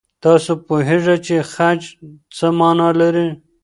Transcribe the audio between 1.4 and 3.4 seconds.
خج څه مانا لري؟